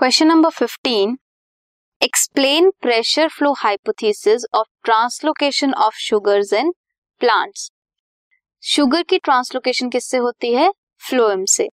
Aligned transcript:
Question 0.00 0.26
number 0.26 0.50
fifteen 0.50 1.18
explain 2.00 2.70
pressure 2.80 3.28
flow 3.28 3.52
hypothesis 3.52 4.44
of 4.54 4.66
translocation 4.84 5.72
of 5.74 5.96
sugars 5.98 6.52
in 6.52 6.70
plants 7.20 7.68
sugar 8.62 9.02
की 9.02 9.18
translocation 9.18 9.88
किससे 9.88 10.16
होती 10.16 10.52
है? 10.54 10.70
Phloem 11.08 11.44
से. 11.44 11.68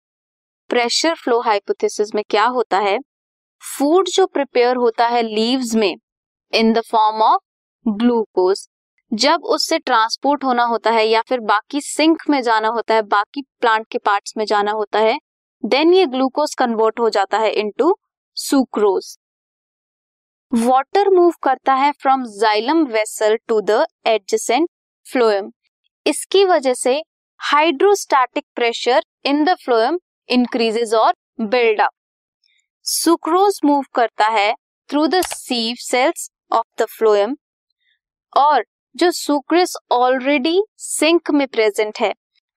pressure 0.70 1.14
flow 1.14 1.40
hypothesis 1.40 2.14
में 2.14 2.22
क्या 2.30 2.44
होता 2.44 2.78
है? 2.78 2.98
फ़ूड 3.62 4.08
जो 4.08 4.26
प्रिपेयर 4.26 4.76
होता 4.76 5.06
है 5.06 5.22
लीव्स 5.22 5.74
में 5.74 5.94
in 6.52 6.72
the 6.72 6.80
form 6.80 7.22
of 7.22 7.42
glucose 7.86 8.66
जब 9.12 9.44
उससे 9.44 9.78
ट्रांसपोर्ट 9.78 10.44
होना 10.44 10.64
होता 10.64 10.90
है 10.90 11.06
या 11.06 11.22
फिर 11.28 11.40
बाकी 11.40 11.80
सिंक 11.80 12.22
में 12.30 12.40
जाना 12.42 12.68
होता 12.68 12.94
है, 12.94 13.02
बाकी 13.02 13.42
प्लांट 13.60 13.86
के 13.90 13.98
पार्ट्स 13.98 14.34
में 14.36 14.44
जाना 14.44 14.72
होता 14.72 14.98
है 14.98 15.18
देन 15.62 15.94
ये 15.94 16.06
ग्लूकोज 16.06 16.54
कन्वर्ट 16.54 17.00
हो 17.00 17.10
जाता 17.10 17.38
है 17.38 17.50
इनटू 17.50 17.94
सुक्रोज 18.36 19.16
वाटर 20.52 21.08
मूव 21.10 21.32
करता 21.42 21.74
है 21.74 21.90
from 21.92 22.24
xylem 22.40 22.84
vessel 22.86 23.36
to 23.48 23.60
the 23.60 23.84
adjacent 24.06 24.68
phloem 25.06 25.50
इसकी 26.06 26.44
वजह 26.44 26.74
से 26.74 27.02
hydrostatic 27.40 28.44
pressure 28.54 29.04
in 29.24 29.44
the 29.44 29.54
phloem 29.54 29.98
increases 30.28 30.94
और 30.94 31.14
बिल्ड 31.40 31.80
अप 31.80 31.90
सुक्रोज 32.84 33.60
मूव 33.64 33.84
करता 33.94 34.28
है 34.28 34.52
through 34.90 35.06
the 35.06 35.20
sieve 35.20 35.76
cells 35.80 36.30
of 36.52 36.82
the 36.82 36.86
phloem 36.88 37.36
और 38.36 38.64
जो 38.96 39.10
सुक्रेस 39.10 39.76
ऑलरेडी 39.92 40.62
सिंक 40.78 41.30
में 41.30 41.46
प्रेजेंट 41.48 41.98
है, 42.00 42.14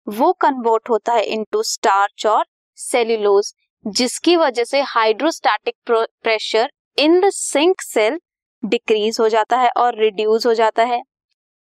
वो 0.08 0.34
कन्वर्ट 0.34 0.90
होता 0.90 1.14
है 1.14 1.24
इनटू 1.24 1.64
स्टार्च 1.64 2.26
और 2.26 2.46
सेल्यूलोज 2.76 3.54
जिसकी 3.86 4.36
वजह 4.36 4.64
से 4.64 4.82
hydrostatic 4.86 5.76
pressure 6.24 6.70
in 6.98 7.20
the 7.20 7.30
sink 7.32 7.82
cell 7.82 8.20
decrease 8.64 9.18
हो 9.20 9.28
जाता 9.30 9.58
है 9.58 9.70
और 9.78 10.00
रिड्यूस 10.00 10.46
हो 10.46 10.54
जाता 10.54 10.84
है 10.86 11.02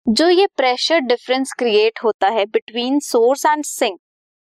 जो 0.06 0.30
ये 0.30 0.48
प्रेशर 0.58 1.00
डिफरेंस 1.04 1.52
क्रिएट 1.60 2.00
होता 2.04 2.28
है 2.30 2.46
between 2.46 3.00
source 3.00 3.46
and 3.46 3.66
sink 3.66 4.00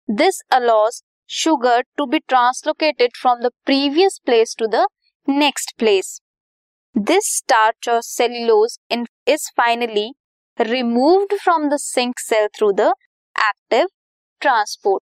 this 0.10 0.42
allows 0.52 1.02
sugar 1.30 1.82
to 1.98 2.06
be 2.06 2.20
translocated 2.20 3.12
from 3.22 3.40
the 3.40 3.52
previous 3.66 4.20
place 4.26 4.56
to 4.60 4.68
the 4.68 4.86
next 5.28 5.76
place 5.80 6.20
this 6.96 7.36
starch 7.38 7.90
और 7.90 8.02
cellulose 8.04 8.78
in 8.92 9.06
is 9.28 9.50
finally 9.58 10.12
removed 10.60 11.34
from 11.38 11.70
the 11.70 11.78
sink 11.80 12.20
cell 12.20 12.48
through 12.52 12.74
the 12.74 12.94
active 13.36 13.90
transport. 14.42 15.04